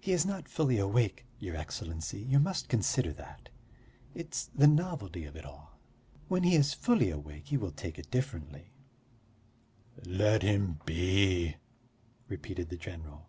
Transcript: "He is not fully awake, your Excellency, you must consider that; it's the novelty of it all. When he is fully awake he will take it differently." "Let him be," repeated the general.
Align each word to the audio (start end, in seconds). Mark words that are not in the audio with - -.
"He 0.00 0.10
is 0.10 0.26
not 0.26 0.48
fully 0.48 0.78
awake, 0.78 1.26
your 1.38 1.54
Excellency, 1.54 2.18
you 2.18 2.40
must 2.40 2.68
consider 2.68 3.12
that; 3.12 3.50
it's 4.12 4.46
the 4.46 4.66
novelty 4.66 5.26
of 5.26 5.36
it 5.36 5.44
all. 5.44 5.78
When 6.26 6.42
he 6.42 6.56
is 6.56 6.74
fully 6.74 7.08
awake 7.08 7.46
he 7.46 7.56
will 7.56 7.70
take 7.70 7.96
it 7.96 8.10
differently." 8.10 8.72
"Let 10.04 10.42
him 10.42 10.80
be," 10.84 11.58
repeated 12.26 12.68
the 12.68 12.76
general. 12.76 13.28